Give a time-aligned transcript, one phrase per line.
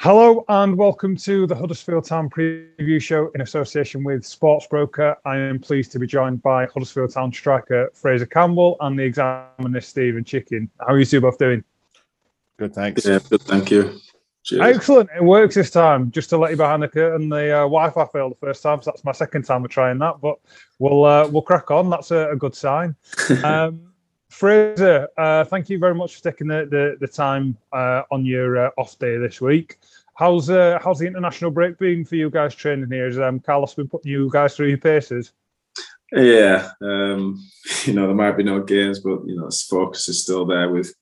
[0.00, 5.16] Hello and welcome to the Huddersfield Town preview show in association with Sportsbroker.
[5.24, 9.80] I am pleased to be joined by Huddersfield Town striker Fraizer Campbell and the examiner
[9.80, 10.70] Steven Chicken.
[10.78, 11.64] How are you two both doing?
[12.58, 13.06] Good, thanks.
[13.06, 13.98] Yeah, good, thank you.
[14.44, 14.76] Cheers.
[14.76, 15.10] Excellent.
[15.16, 16.12] It works this time.
[16.12, 18.92] Just to let you behind the curtain, the uh, Wi-Fi failed the first time, so
[18.92, 20.20] that's my second time of trying that.
[20.20, 20.38] But
[20.78, 21.90] we'll uh, we'll crack on.
[21.90, 22.94] That's a, a good sign.
[23.42, 23.87] Um,
[24.30, 28.66] Fraizer, uh, thank you very much for taking the the, the time uh, on your
[28.66, 29.78] uh, off day this week.
[30.14, 33.06] How's uh, how's the international break been for you guys training here?
[33.06, 35.32] Has um, Carlos been putting you guys through your paces?
[36.12, 37.42] Yeah, um,
[37.84, 40.70] you know there might be no games, but you know the focus is still there
[40.70, 40.92] with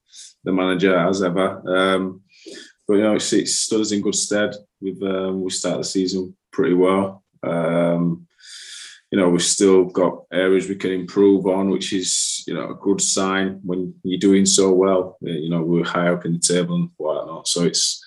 [0.44, 1.62] the manager as ever.
[1.66, 2.22] Um,
[2.86, 4.54] but you know it's, it stood us in good stead.
[4.80, 7.24] We've um, we started the season pretty well.
[7.42, 8.26] Um,
[9.10, 12.12] you know we've still got areas we can improve on, which is
[12.46, 15.16] you know a good sign when you're doing so well.
[15.20, 17.48] You know we're high up in the table and whatnot.
[17.48, 18.02] So it's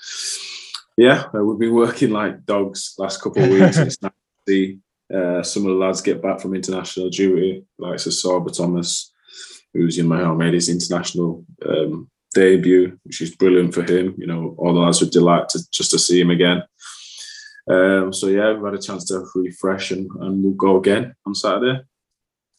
[0.98, 3.78] yeah, we've been working like dogs last couple of weeks.
[3.78, 4.80] it's nice to see
[5.14, 9.12] uh, some of the lads get back from international duty, like so Sorba Thomas,
[9.74, 14.14] who's in my home, made his international um, debut, which is brilliant for him.
[14.18, 16.64] You know, all the lads were delighted just to see him again.
[17.70, 21.36] Um, so yeah, we've had a chance to refresh and, and we'll go again on
[21.36, 21.82] Saturday.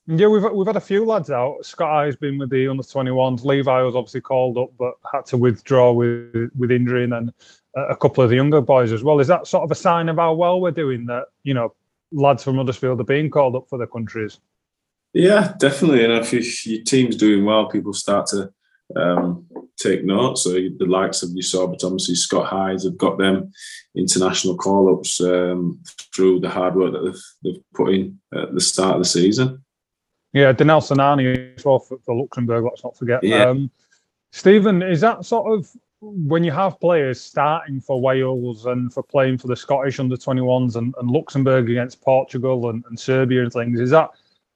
[0.06, 1.65] Yeah, we've we've had a few lads out.
[1.65, 3.45] Scott has been with the under 21s.
[3.45, 7.33] Levi was obviously called up, but had to withdraw with with injury, and then
[7.77, 9.21] a couple of the younger boys as well.
[9.21, 11.06] Is that sort of a sign of how well we're doing?
[11.06, 11.75] That you know,
[12.12, 14.41] lads from Huddersfield are being called up for their countries.
[15.12, 16.05] Yeah, definitely.
[16.05, 18.53] And if your team's doing well, people start to
[18.97, 20.39] um, take note.
[20.39, 23.53] So the likes of you saw, but obviously Scott Hydes have got them
[23.97, 25.81] international call-ups um,
[26.15, 29.65] through the hard work that they've, they've, put in at the start of the season.
[30.33, 32.64] Yeah, Danel Sinani as well for, for, Luxembourg.
[32.64, 33.23] Let's not forget.
[33.25, 33.47] Yeah.
[33.47, 33.70] Um,
[34.33, 35.69] Steven, is that sort of
[36.00, 40.77] when you have players starting for Wales and for playing for the Scottish under 21s
[40.77, 44.11] and, and Luxembourg against Portugal and, and Serbia and things, is that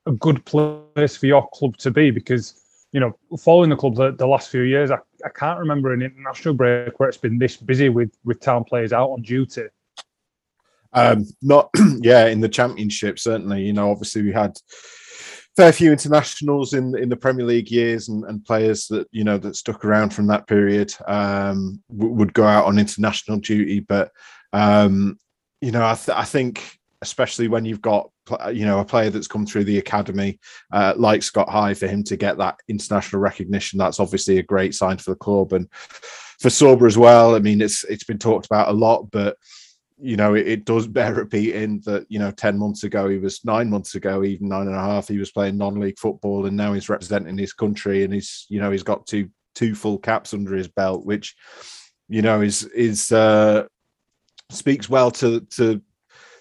[0.06, 2.10] a good place for your club to be?
[2.10, 2.60] Because
[2.92, 6.00] you know, following the club the, the last few years, I, I can't remember an
[6.00, 9.64] international break where it's been this busy with with town players out on duty.
[10.92, 11.70] Um, not
[12.00, 13.64] yeah, in the championship certainly.
[13.64, 14.56] You know, obviously we had
[15.56, 19.38] fair few internationals in in the Premier League years, and, and players that you know
[19.38, 23.80] that stuck around from that period um, w- would go out on international duty.
[23.80, 24.10] But
[24.52, 25.18] um,
[25.60, 28.10] you know, I, th- I think especially when you've got
[28.52, 30.38] you know a player that's come through the academy
[30.72, 34.74] uh, like Scott High for him to get that international recognition that's obviously a great
[34.74, 35.70] sign for the club and
[36.40, 39.36] for Sorba as well I mean it's it's been talked about a lot but
[40.00, 43.44] you know it, it, does bear repeating that you know 10 months ago he was
[43.44, 46.72] nine months ago even nine and a half he was playing non-league football and now
[46.72, 50.54] he's representing his country and he's you know he's got two two full caps under
[50.56, 51.36] his belt which
[52.08, 53.64] you know is is uh
[54.50, 55.80] speaks well to to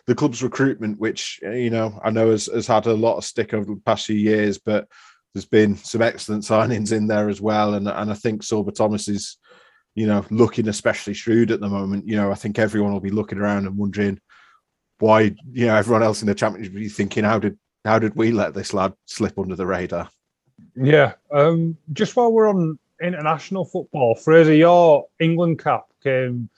[0.05, 3.53] the club's recruitment, which you know I know has, has had a lot of stick
[3.53, 4.87] over the past few years, but
[5.33, 9.07] there's been some excellent signings in there as well, and and I think Sorba Thomas
[9.07, 9.37] is,
[9.95, 12.07] you know, looking especially shrewd at the moment.
[12.07, 14.19] You know, I think everyone will be looking around and wondering
[14.99, 18.15] why you know everyone else in the championship will be thinking how did how did
[18.15, 20.09] we let this lad slip under the radar?
[20.75, 26.49] Yeah, um, just while we're on international football, Fraizer, your England cap came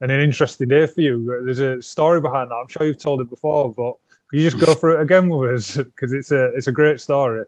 [0.00, 1.42] and an interesting day for you.
[1.44, 2.56] There's a story behind that.
[2.56, 3.96] I'm sure you've told it before, but
[4.30, 7.00] can you just go through it again with us because it's a it's a great
[7.00, 7.44] story.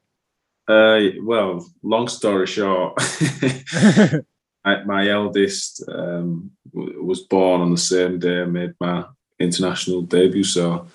[0.69, 2.95] Uh, well, long story short,
[4.69, 9.05] my, my, eldest um, was born on the same day I made my
[9.39, 10.45] international debut.
[10.45, 10.87] So,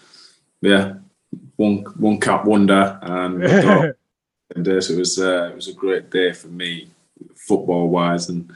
[0.61, 0.95] yeah,
[1.56, 3.50] one one cap wonder, and
[4.83, 6.89] so it was uh, it was a great day for me,
[7.35, 8.51] football wise, and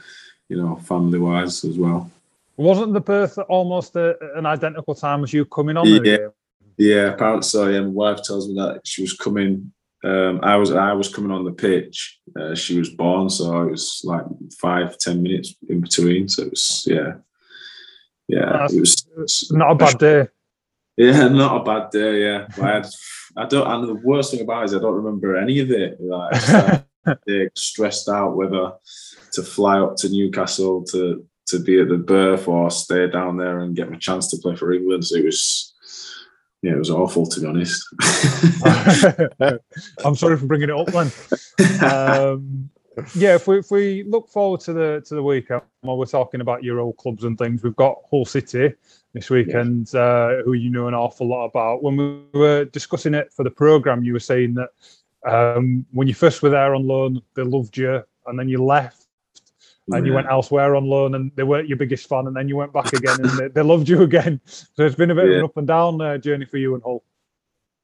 [0.48, 2.10] you know, family wise as well.
[2.56, 5.86] Wasn't the birth almost a, an identical time as you coming on?
[5.86, 6.28] Yeah,
[6.76, 7.12] yeah.
[7.12, 7.80] Apparently, so yeah.
[7.80, 9.72] My wife tells me that she was coming.
[10.04, 12.20] Um, I was I was coming on the pitch.
[12.38, 14.24] Uh, she was born, so it was like
[14.60, 16.28] five ten minutes in between.
[16.28, 17.14] So it was yeah,
[18.28, 18.66] yeah.
[18.70, 20.28] it was not a bad day.
[20.96, 22.22] Yeah, not a bad day.
[22.22, 22.86] Yeah, I had.
[23.36, 23.66] I don't.
[23.70, 26.00] And the worst thing about it is I don't remember any of it.
[26.00, 26.84] Like,
[27.56, 28.72] stressed out whether
[29.32, 33.60] to fly up to Newcastle to to be at the birth or stay down there
[33.60, 35.06] and get my chance to play for England.
[35.06, 35.74] So it was,
[36.62, 37.86] yeah, it was awful to be honest.
[40.04, 41.12] I'm sorry for bringing it up then.
[41.82, 42.70] Um,
[43.14, 46.40] yeah, if we if we look forward to the to the weekend while we're talking
[46.40, 48.72] about your old clubs and things, we've got Hull City
[49.12, 50.00] this weekend, yeah.
[50.00, 51.82] uh, who you know an awful lot about.
[51.82, 54.70] When we were discussing it for the program, you were saying that
[55.30, 59.06] um, when you first were there on loan, they loved you, and then you left
[59.90, 62.56] and you went elsewhere on loan and they weren't your biggest fan and then you
[62.56, 65.32] went back again and they, they, loved you again so it's been a bit yeah.
[65.32, 67.02] of an up and down uh, journey for you and Hull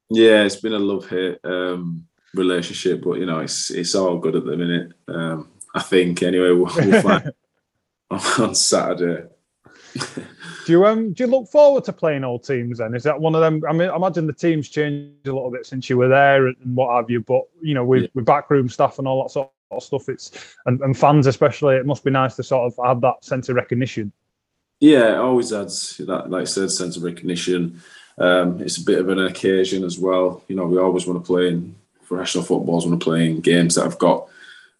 [0.09, 4.35] yeah it's been a love hate um, relationship but you know it's it's all good
[4.35, 7.31] at the minute um, I think anyway we'll, we'll find
[8.39, 9.23] on Saturday
[10.65, 12.95] do you um do you look forward to playing old teams then?
[12.95, 13.61] Is that one of them?
[13.67, 16.55] I mean, I imagine the teams changed a little bit since you were there and
[16.75, 17.21] what have you.
[17.21, 18.07] But you know, with, yeah.
[18.13, 21.85] with backroom staff and all that sort of stuff, it's and, and fans especially, it
[21.85, 24.11] must be nice to sort of have that sense of recognition.
[24.79, 27.81] Yeah, it always adds that, like I said, sense of recognition.
[28.17, 30.43] Um, it's a bit of an occasion as well.
[30.47, 31.75] You know, we always want to play in
[32.05, 34.27] professional footballs, want to play in games that have got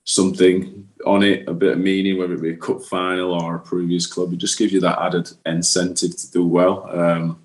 [0.04, 3.60] something on it, a bit of meaning, whether it be a cup final or a
[3.60, 4.34] previous club.
[4.34, 6.90] It just gives you that added incentive to do well.
[6.90, 7.42] Um,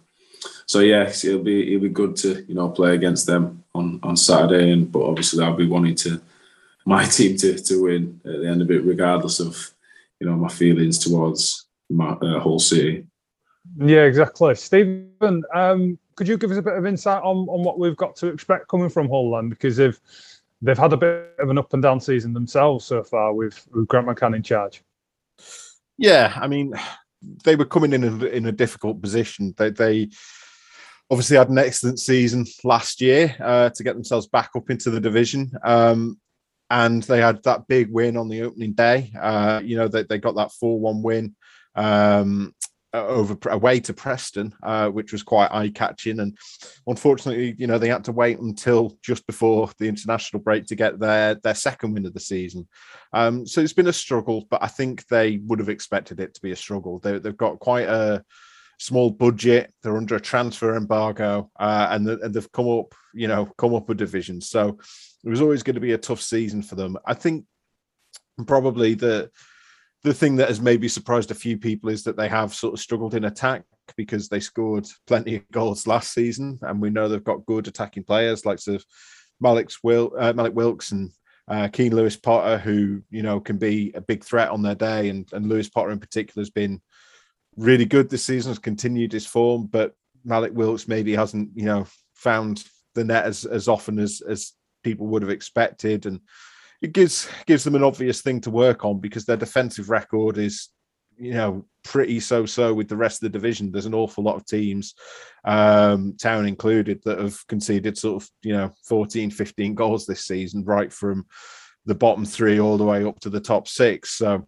[0.66, 4.16] so yeah, it'll be it'll be good to you know play against them on on
[4.16, 6.20] Saturday, and but obviously I'll be wanting to
[6.86, 9.72] my team to to win at the end of it, regardless of
[10.18, 13.06] you know my feelings towards my uh, Hull City.
[13.78, 14.54] Yeah, exactly.
[14.54, 18.16] Steven, um, could you give us a bit of insight on, on what we've got
[18.16, 19.48] to expect coming from Hull then?
[19.48, 20.00] Because if
[20.62, 23.88] they've had a bit of an up and down season themselves so far with, with
[23.88, 24.82] Grant McCann in charge.
[25.96, 26.74] Yeah, I mean,
[27.44, 29.54] they were coming in a, in a difficult position.
[29.56, 30.10] They, they
[31.10, 35.00] obviously had an excellent season last year uh, to get themselves back up into the
[35.00, 35.52] division.
[35.64, 36.18] Um,
[36.70, 39.12] and they had that big win on the opening day.
[39.20, 41.34] Uh, you know, they, they got that 4 1 win.
[41.74, 42.54] Um,
[42.92, 46.20] over away to Preston, uh, which was quite eye catching.
[46.20, 46.36] And
[46.86, 50.98] unfortunately, you know, they had to wait until just before the international break to get
[50.98, 52.66] their their second win of the season.
[53.12, 56.42] Um, so it's been a struggle, but I think they would have expected it to
[56.42, 56.98] be a struggle.
[56.98, 58.24] They, have got quite a
[58.80, 59.72] small budget.
[59.82, 63.74] They're under a transfer embargo, uh, and, the, and they've come up, you know, come
[63.74, 64.40] up a division.
[64.40, 64.78] So
[65.22, 66.96] it was always going to be a tough season for them.
[67.06, 67.44] I think
[68.46, 69.30] probably the
[70.02, 72.80] the thing that has maybe surprised a few people is that they have sort of
[72.80, 73.64] struggled in attack
[73.98, 78.04] because they scored plenty of goals last season, and we know they've got good attacking
[78.04, 78.82] players like of
[79.42, 81.10] Malik, Wil- uh, Malik Wilks and
[81.48, 85.10] uh, Keane Lewis Potter, who you know can be a big threat on their day,
[85.10, 86.80] and, and Lewis Potter in particular has been
[87.60, 91.86] really good this season, has continued his form, but Malik Wilks maybe hasn't you know
[92.14, 92.64] found
[92.94, 94.52] the net as as often as as
[94.82, 96.20] people would have expected, and
[96.82, 100.70] it gives gives them an obvious thing to work on because their defensive record is
[101.16, 103.70] you know pretty so so with the rest of the division.
[103.70, 104.94] There's an awful lot of teams
[105.44, 110.64] um town included that have conceded sort of you know 14 15 goals this season
[110.64, 111.24] right from
[111.86, 114.16] the bottom three all the way up to the top six.
[114.16, 114.46] So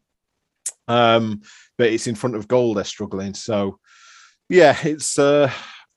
[0.89, 1.41] um
[1.79, 3.79] but it's in front of goal they're struggling so
[4.49, 5.51] yeah it's uh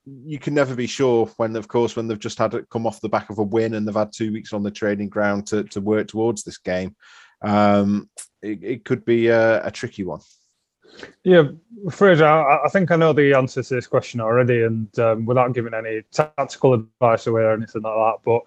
[0.05, 3.01] you can never be sure when, of course, when they've just had it come off
[3.01, 5.63] the back of a win and they've had two weeks on the training ground to,
[5.65, 6.95] to work towards this game.
[7.41, 8.09] Um,
[8.41, 10.21] it, it could be a, a, tricky one.
[11.23, 11.43] Yeah,
[11.87, 15.73] Fraizer, I, think I know the answer to this question already, and um, without giving
[15.73, 18.41] any tactical advice away or anything like that, but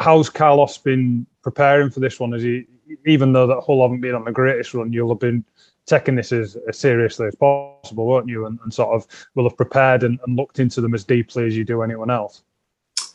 [0.00, 2.34] how's Carlos been preparing for this one?
[2.34, 2.66] Is he,
[3.06, 5.44] even though that Hull haven't been on the greatest run, you'll have been
[5.86, 8.46] taking this as, as seriously as possible, won't you?
[8.46, 11.56] And, and sort of will have prepared and, and, looked into them as deeply as
[11.56, 12.42] you do anyone else.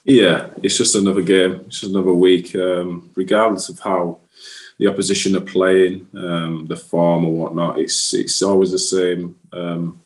[0.03, 1.63] Yeah, it's just another game.
[1.67, 2.55] It's just another week.
[2.55, 4.19] Um, regardless of how
[4.77, 10.01] the opposition are playing, um, the form or whatnot, it's it's always the same um,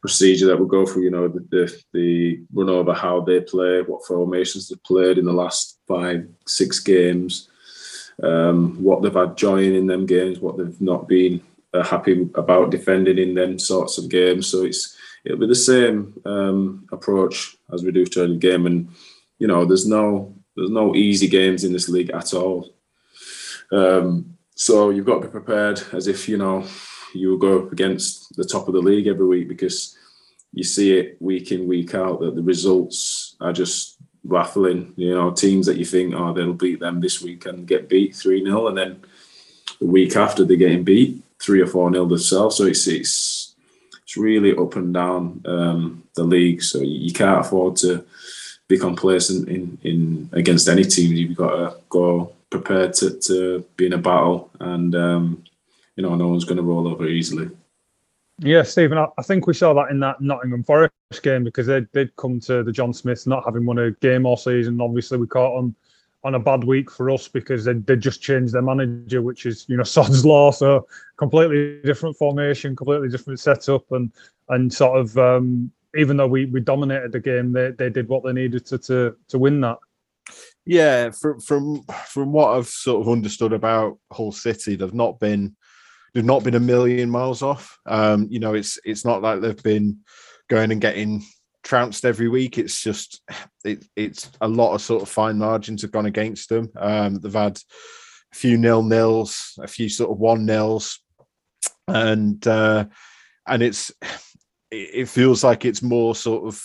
[0.00, 1.04] procedure that we'll go through.
[1.04, 5.24] You know, the, the, the run over how they play, what formations they've played in
[5.24, 7.48] the last five, six games.
[8.22, 11.40] Um, what they've had joy in them games, what they've not been
[11.74, 14.46] are happy about defending in them sorts of games.
[14.46, 18.66] So it's it'll be the same um, approach as we do to the game.
[18.66, 18.88] And
[19.38, 22.74] you know, there's no there's no easy games in this league at all.
[23.70, 26.66] Um, so you've got to be prepared as if you know
[27.14, 29.96] you go up against the top of the league every week because
[30.52, 34.92] you see it week in week out that the results are just baffling.
[34.96, 38.14] You know, teams that you think oh they'll beat them this week and get beat
[38.14, 39.02] three 0 and then
[39.80, 42.56] the week after they're getting beat three or four nil themselves.
[42.56, 43.54] So it's it's
[44.02, 46.62] it's really up and down um, the league.
[46.62, 48.04] So you can't afford to
[48.68, 51.12] be complacent in, in against any team.
[51.12, 55.44] You've got to go prepared to, to be in a battle, and um,
[55.96, 57.50] you know no one's going to roll over easily.
[58.38, 62.16] Yeah, Steven, I think we saw that in that Nottingham Forest game because they did
[62.16, 64.80] come to the John Smiths not having won a game all season.
[64.80, 65.74] Obviously, we caught on
[66.24, 69.66] on a bad week for us because they, they just changed their manager, which is
[69.68, 70.50] you know Sod's law.
[70.50, 70.86] So
[71.16, 74.12] completely different formation, completely different setup, and
[74.48, 78.24] and sort of um, even though we we dominated the game, they they did what
[78.24, 79.78] they needed to to to win that.
[80.64, 85.56] Yeah, from from from what I've sort of understood about Hull City, they've not been
[86.14, 87.78] they've not been a million miles off.
[87.86, 89.98] Um, you know, it's it's not like they've been
[90.48, 91.24] going and getting
[91.62, 92.58] trounced every week.
[92.58, 93.22] It's just
[93.64, 96.70] it, it's a lot of sort of fine margins have gone against them.
[96.76, 97.58] Um, they've had
[98.32, 101.00] a few nil nils, a few sort of one nils,
[101.88, 102.86] and uh,
[103.46, 103.92] and it's
[104.70, 106.62] it feels like it's more sort of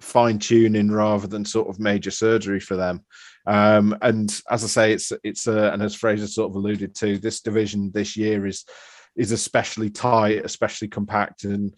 [0.00, 3.04] fine tuning rather than sort of major surgery for them.
[3.46, 7.18] Um, and as I say, it's it's uh, and as Fraizer sort of alluded to,
[7.18, 8.64] this division this year is
[9.16, 11.74] is especially tight, especially compact, and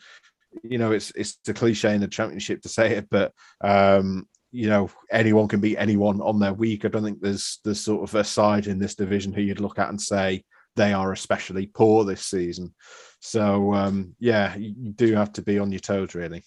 [0.62, 4.68] you know it's it's a cliche in the championship to say it, but um, you
[4.68, 6.84] know anyone can beat anyone on their week.
[6.84, 9.78] I don't think there's there's sort of a side in this division who you'd look
[9.78, 10.44] at and say
[10.76, 12.74] they are especially poor this season.
[13.20, 16.44] So um, yeah, you do have to be on your toes really.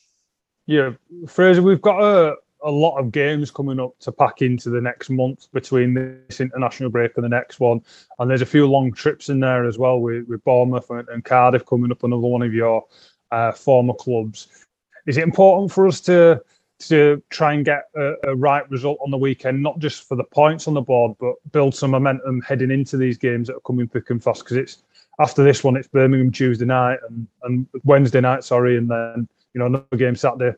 [0.66, 0.92] Yeah,
[1.26, 5.10] Fraizer, we've got a a lot of games coming up to pack into the next
[5.10, 7.82] month between this international break and the next one.
[8.20, 11.26] And there's a few long trips in there as well with, with Bournemouth and, and
[11.26, 12.84] Cardiff coming up, another one of your
[13.34, 14.48] uh, former clubs.
[15.08, 16.42] Is it important for us to
[16.80, 20.24] to try and get a, a, right result on the weekend, not just for the
[20.24, 23.88] points on the board, but build some momentum heading into these games that are coming
[23.88, 24.44] thick and fast?
[24.44, 24.84] Because it's
[25.20, 29.60] after this one, it's Birmingham Tuesday night and, and Wednesday night, sorry, and then you
[29.60, 30.54] know another game Saturday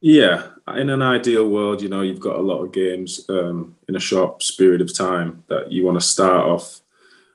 [0.00, 3.96] yeah, in an ideal world, you know, you've got a lot of games um, in
[3.96, 6.80] a short period of time that you want to start off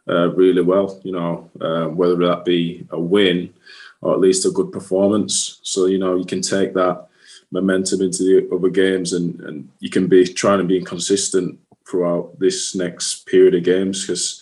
[0.07, 0.99] uh, really well.
[1.03, 3.53] You know, uh, whether that be a win
[4.01, 5.59] or at least a good performance.
[5.63, 7.07] So you know, you can take that
[7.51, 12.39] momentum into the other games, and and you can be trying to be consistent throughout
[12.39, 14.41] this next period of games because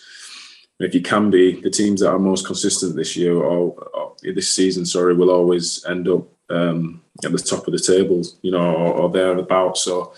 [0.80, 4.50] if you can be the teams that are most consistent this year or, or this
[4.50, 8.74] season, sorry, will always end up um, at the top of the table, you know,
[8.74, 9.76] or, or thereabout.
[9.76, 10.14] So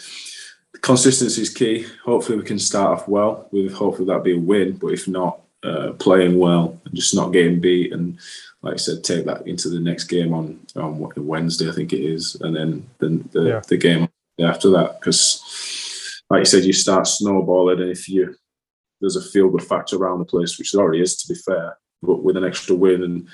[0.80, 1.86] consistency is key.
[2.04, 3.48] Hopefully, we can start off well.
[3.50, 7.32] With hopefully that be a win, but if not, uh, playing well and just not
[7.32, 8.18] getting beat, and
[8.62, 12.00] like I said, take that into the next game on on Wednesday, I think it
[12.00, 13.60] is, and then the the, yeah.
[13.66, 14.08] the game
[14.40, 18.34] after that, because like you said, you start snowballing, and if you
[19.00, 21.76] there's a feel good factor around the place, which there already is, to be fair,
[22.02, 23.28] but with an extra win and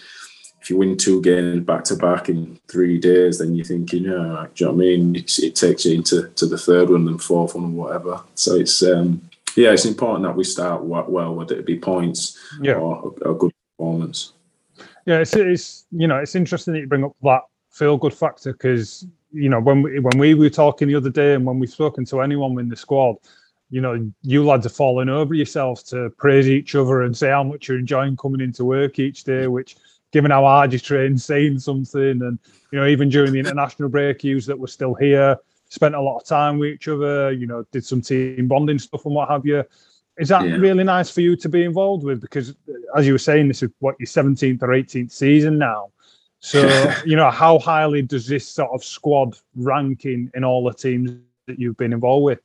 [0.60, 4.46] if you win two games back to back in three days, then you're thinking, yeah,
[4.54, 5.16] do you know what I mean?
[5.16, 8.20] It, it, takes you into to the third one and fourth one and whatever.
[8.34, 9.22] So it's um,
[9.56, 12.74] yeah, it's important that we start well, whether it be points yeah.
[12.74, 14.32] or a, a good performance.
[15.08, 18.52] Yeah, it's, it's you know it's interesting that you bring up that feel good factor
[18.52, 21.70] because you know when we when we were talking the other day and when we've
[21.70, 23.16] spoken to anyone in the squad,
[23.70, 27.42] you know, you lads are falling over yourselves to praise each other and say how
[27.42, 29.76] much you're enjoying coming into work each day, which
[30.12, 32.38] given how hard you train, saying something, and
[32.70, 35.38] you know, even during the international break, you that were still here,
[35.70, 37.32] spent a lot of time with each other.
[37.32, 39.64] You know, did some team bonding stuff and what have you.
[40.18, 40.56] Is that yeah.
[40.56, 42.20] really nice for you to be involved with?
[42.20, 42.54] Because,
[42.96, 45.90] as you were saying, this is what your 17th or 18th season now.
[46.40, 50.74] So, you know, how highly does this sort of squad rank in, in all the
[50.74, 51.12] teams
[51.46, 52.40] that you've been involved with?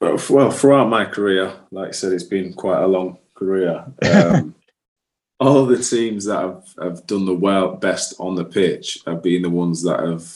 [0.00, 3.84] Well, well, throughout my career, like I said, it's been quite a long career.
[4.02, 4.54] Um,
[5.40, 9.42] all the teams that have, have done the well best on the pitch have been
[9.42, 10.32] the ones that have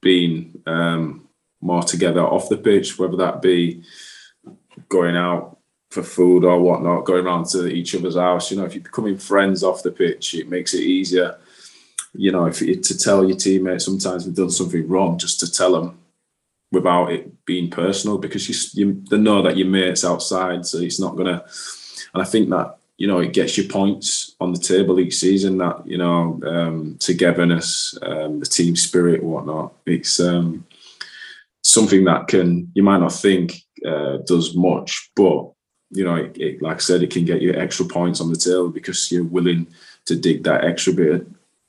[0.00, 1.28] been um,
[1.60, 3.82] more together off the pitch, whether that be
[4.88, 5.58] going out
[5.90, 8.50] for food or whatnot, going around to each other's house.
[8.50, 11.36] You know, if you're becoming friends off the pitch, it makes it easier.
[12.14, 15.72] You know, if to tell your teammates sometimes we've done something wrong, just to tell
[15.72, 15.98] them
[16.72, 21.00] without it being personal, because you, you they know that your mates outside, so it's
[21.00, 21.44] not gonna.
[22.14, 25.56] And I think that you know, it gets you points on the table each season.
[25.58, 29.72] That you know, um, togetherness, um, the team spirit, whatnot.
[29.86, 30.66] It's um,
[31.62, 35.50] something that can you might not think uh, does much, but
[35.90, 38.36] you know, it, it, like I said, it can get you extra points on the
[38.36, 39.66] tail because you're willing
[40.06, 41.26] to dig that extra bit,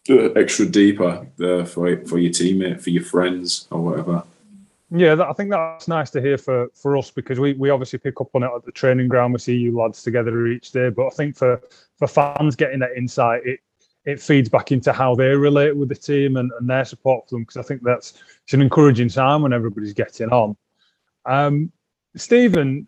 [0.10, 4.24] uh, extra deeper uh, for for your teammate, for your friends, or whatever.
[4.94, 7.98] Yeah, that, I think that's nice to hear for, for us because we, we obviously
[7.98, 9.32] pick up on it at the training ground.
[9.32, 11.62] We see you lads together each day, but I think for,
[11.98, 13.62] for fans getting that insight, it
[14.06, 17.36] it feeds back into how they relate with the team and, and their support for
[17.36, 18.14] them because I think that's
[18.44, 20.58] it's an encouraging sign when everybody's getting on.
[21.26, 21.72] Um,
[22.16, 22.88] Steven,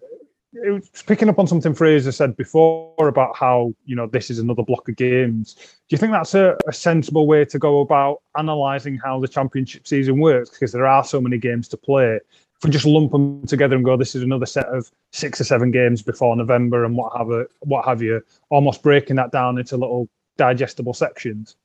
[0.54, 4.40] it was picking up on something Fraizer said before about how you know this is
[4.40, 5.56] another block of games.
[5.56, 9.88] Do you think that's a, a sensible way to go about analysing how the championship
[9.88, 10.52] season works?
[10.52, 12.20] Because there are so many games to play.
[12.58, 15.44] If we just lump them together and go, this is another set of six or
[15.44, 19.58] seven games before November and what have a, what have you, almost breaking that down
[19.58, 20.08] into little
[20.38, 21.56] digestible sections.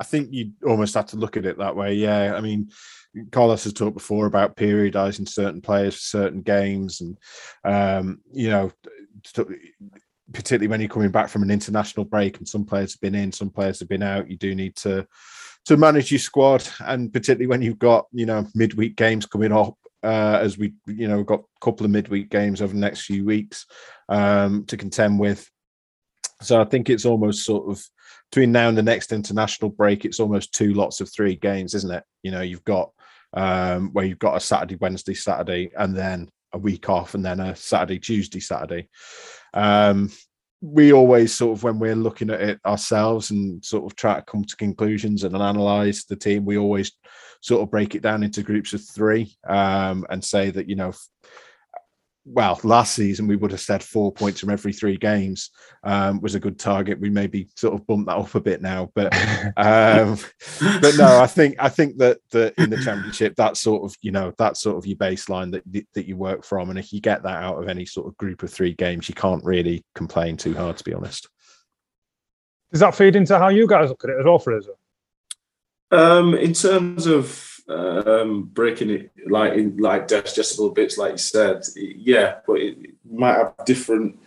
[0.00, 1.94] I think you almost have to look at it that way.
[1.94, 2.70] Yeah, I mean,
[3.30, 7.18] Carlos has talked before about periodizing certain players for certain games, and
[7.64, 8.72] um, you know,
[10.32, 13.32] particularly when you're coming back from an international break and some players have been in,
[13.32, 14.30] some players have been out.
[14.30, 15.06] You do need to
[15.66, 19.74] to manage your squad, and particularly when you've got you know midweek games coming up.
[20.02, 23.24] Uh, as we, you know, got a couple of midweek games over the next few
[23.24, 23.64] weeks
[24.10, 25.50] um, to contend with.
[26.42, 27.82] So I think it's almost sort of
[28.30, 31.92] between now and the next international break, it's almost two lots of three games, isn't
[31.92, 32.02] it?
[32.22, 32.90] You know, you've got
[33.34, 37.40] um, where you've got a Saturday, Wednesday, Saturday, and then a week off, and then
[37.40, 38.88] a Saturday, Tuesday, Saturday.
[39.52, 40.10] Um,
[40.60, 44.22] we always sort of when we're looking at it ourselves and sort of try to
[44.22, 46.92] come to conclusions and analyze the team, we always
[47.42, 50.92] sort of break it down into groups of three um, and say that you know
[52.26, 55.50] well, last season we would have said four points from every three games
[55.82, 56.98] um, was a good target.
[56.98, 59.14] We maybe sort of bumped that up a bit now, but
[59.56, 60.18] um,
[60.80, 64.10] but no, I think I think that that in the championship, that's sort of you
[64.10, 67.22] know that's sort of your baseline that that you work from, and if you get
[67.24, 70.54] that out of any sort of group of three games, you can't really complain too
[70.54, 71.28] hard, to be honest.
[72.72, 74.74] Does that feed into how you guys look at it as well, Fraizer?
[75.90, 81.62] Um, in terms of um, breaking it like in like digestible bits, like you said.
[81.76, 82.76] Yeah, but it,
[83.10, 84.18] might have different.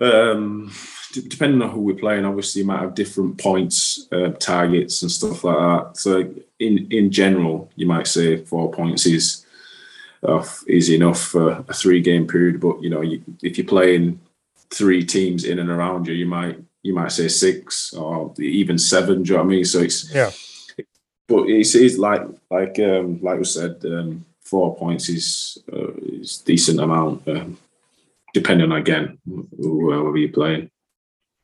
[0.00, 0.72] Um,
[1.12, 5.44] depending on who we're playing, obviously, you might have different points, uh, targets, and stuff
[5.44, 5.96] like that.
[5.96, 9.46] So, in in general, you might say four points is
[10.22, 12.60] uh, is enough for a three game period.
[12.60, 14.20] But you know, you, if you're playing
[14.70, 19.22] three teams in and around you, you might you might say six or even seven.
[19.22, 19.64] Do you know what I mean?
[19.64, 20.30] So it's yeah
[21.30, 26.38] but it's, it's like like um, like we said, um, four points is uh, is
[26.38, 27.56] decent amount, um,
[28.34, 29.18] depending again
[29.56, 30.70] whoever you're playing.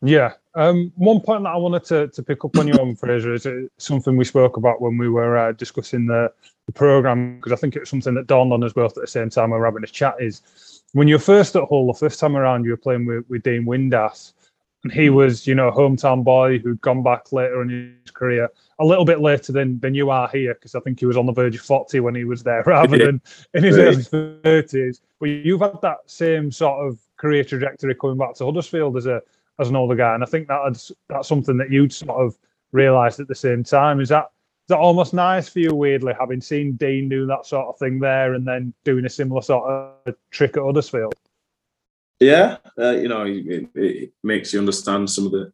[0.03, 0.33] Yeah.
[0.55, 3.47] Um, one point that I wanted to, to pick up on you on, Fraizer, is
[3.47, 6.33] uh, something we spoke about when we were uh, discussing the,
[6.67, 9.31] the program, because I think it's something that dawned on us both at the same
[9.31, 10.17] time we were having a chat.
[10.19, 13.43] Is when you're first at Hull, the first time around, you were playing with, with
[13.43, 14.33] Dean Windass,
[14.87, 15.17] and he hmm.
[15.17, 19.05] was, you know, a hometown boy who'd gone back later in his career a little
[19.05, 21.57] bit later than than you are here because I think he was on the verge
[21.57, 23.21] of 40 when he was there rather than
[23.53, 25.01] in his early 30s.
[25.19, 29.23] But you've had that same sort of career trajectory coming back to Huddersfield as a
[29.59, 32.37] as an older guy, and I think that that's something that you'd sort of
[32.71, 34.01] realised at the same time.
[34.01, 37.67] Is that is that almost nice for you, weirdly, having seen Dean do that sort
[37.67, 41.15] of thing there and then doing a similar sort of trick at Huddersfield?
[42.19, 45.53] Yeah, uh, you know, it, it, makes you understand some of the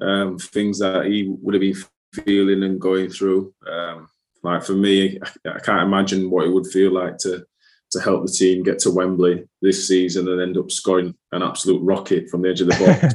[0.00, 1.76] um, things that he would have been
[2.24, 3.52] feeling and going through.
[3.68, 4.08] Um,
[4.42, 7.44] like for me, I, I, can't imagine what it would feel like to
[7.90, 11.82] to help the team get to Wembley this season and end up scoring an absolute
[11.82, 13.14] rocket from the edge of the box.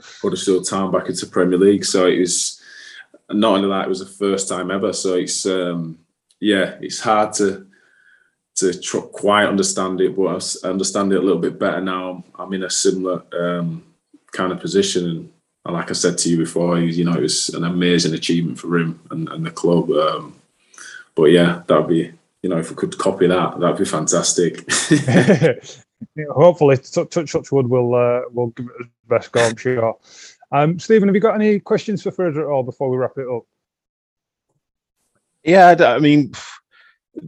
[0.22, 1.84] Huddersfield Town back into Premier League.
[1.84, 2.60] So it was
[3.30, 4.92] not only that, it was the first time ever.
[4.92, 5.98] So it's um,
[6.40, 7.65] yeah, it's hard to
[8.56, 12.24] to tr- quite understand it, but I understand it a little bit better now.
[12.38, 13.84] I'm in a similar um,
[14.32, 15.32] kind of position, and
[15.66, 18.78] and like I said to you before, you know, it was an amazing achievement for
[18.78, 19.90] him and, and the club.
[19.90, 20.36] Um,
[21.16, 24.64] but yeah, that'd be, you know, if we could copy that, that'd be fantastic.
[26.30, 29.44] Hopefully, touch, touch wood will uh, will give it the best go.
[29.44, 29.98] I'm sure.
[30.52, 33.28] Um, Steven, have you got any questions for Fraizer at all before we wrap it
[33.28, 33.42] up?
[35.42, 36.32] Yeah, I mean,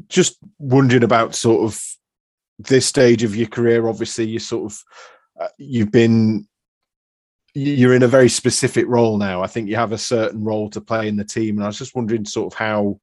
[0.09, 1.81] just wondering about sort of
[2.59, 3.88] this stage of your career.
[3.88, 4.83] Obviously, you sort of
[5.40, 6.46] uh, you've been
[7.55, 9.42] you're in a very specific role now.
[9.42, 11.79] I think you have a certain role to play in the team, and I was
[11.79, 13.01] just wondering, sort of how,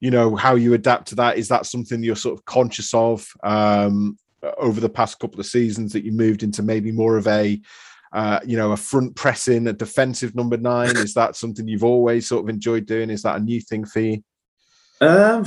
[0.00, 1.38] you know, how you adapt to that.
[1.38, 4.18] Is that something you're sort of conscious of um,
[4.58, 7.60] over the past couple of seasons that you moved into maybe more of a,
[8.12, 10.96] uh, you know, a front pressing, a defensive number nine?
[10.96, 13.10] Is that something you've always sort of enjoyed doing?
[13.10, 14.22] Is that a new thing for you?
[15.00, 15.44] Um,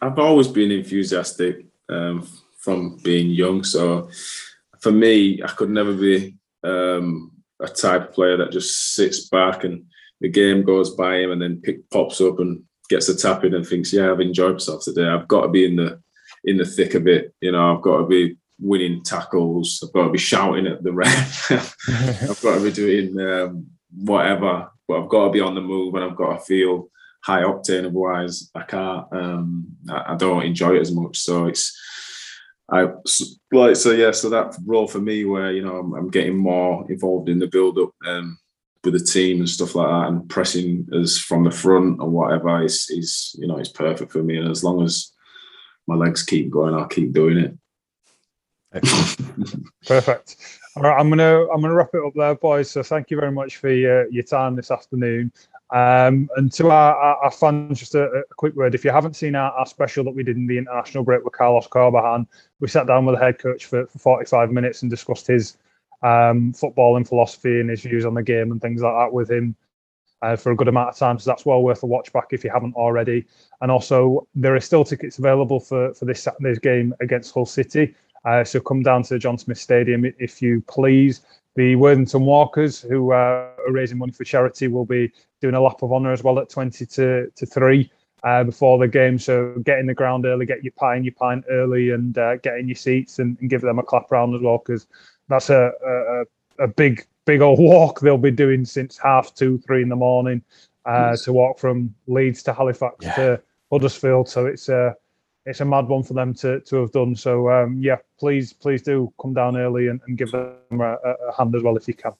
[0.00, 4.08] I've always been enthusiastic um, from being young, so
[4.80, 9.64] for me, I could never be um, a type of player that just sits back
[9.64, 9.84] and
[10.20, 13.54] the game goes by him and then pick pops up and gets a tap in
[13.54, 15.06] and thinks, yeah, I've enjoyed myself today.
[15.06, 16.00] I've got to be in the
[16.44, 17.34] in the thick of it.
[17.40, 19.82] You know, I've got to be winning tackles.
[19.82, 21.50] I've got to be shouting at the ref.
[21.90, 25.94] I've got to be doing um, whatever, but I've got to be on the move
[25.94, 26.88] and I've got to feel
[27.22, 27.86] high octane.
[27.86, 29.06] Otherwise, I can't.
[29.12, 31.18] Um, I, I don't enjoy it as much.
[31.18, 31.76] So it's
[32.70, 32.88] I
[33.52, 34.12] like so yeah.
[34.12, 37.46] So that role for me, where you know I'm, I'm getting more involved in the
[37.46, 38.38] build up um,
[38.82, 42.62] with the team and stuff like that, and pressing us from the front or whatever
[42.62, 44.36] is is you know it's perfect for me.
[44.38, 45.12] And as long as
[45.86, 47.58] my legs keep going, I'll keep doing it.
[49.86, 50.36] Perfect.
[50.76, 52.70] All right, I'm gonna I'm gonna wrap it up there, boys.
[52.70, 55.30] So thank you very much for your, your time this afternoon.
[55.72, 58.74] Um, and to our, our, our, fans, just a, a, quick word.
[58.74, 61.32] If you haven't seen our, our, special that we did in the international break with
[61.32, 62.26] Carlos Corberan,
[62.60, 65.56] we sat down with the head coach for, for 45 minutes and discussed his
[66.02, 69.30] um, football and philosophy and his views on the game and things like that with
[69.30, 69.56] him
[70.20, 71.18] uh, for a good amount of time.
[71.18, 73.24] So that's well worth a watch back if you haven't already.
[73.62, 77.94] And also, there are still tickets available for, for this Saturday's game against Hull City.
[78.24, 81.22] Uh, so come down to John Smith Stadium if you please.
[81.54, 85.82] The Worthington Walkers, who uh, are raising money for charity, will be doing a lap
[85.82, 87.90] of honour as well at 20 to, to 3
[88.24, 89.18] uh, before the game.
[89.18, 92.36] So get in the ground early, get your pie and your pint early, and uh,
[92.36, 94.86] get in your seats and, and, give them a clap round as well, because
[95.28, 99.82] that's a, a, a big big old walk they'll be doing since half two, three
[99.82, 100.42] in the morning
[100.86, 103.14] uh, to walk from Leeds to Halifax yeah.
[103.14, 104.28] to Huddersfield.
[104.28, 104.96] So it's a
[105.46, 107.16] it's a mad one for them to to have done.
[107.16, 111.32] So um, yeah, please please do come down early and, and give them a, a,
[111.36, 112.12] hand as well if you can.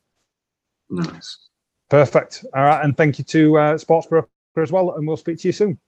[0.91, 1.49] Nice.
[1.89, 2.45] Perfect.
[2.55, 5.53] All right, and thank you to uh, Sportsbroker as well, and we'll speak to you
[5.53, 5.79] soon.